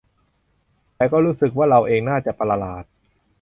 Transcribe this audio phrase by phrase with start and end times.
[0.95, 2.83] แต่ก็รู้สึกว่าเราเองน่าจะประหลาด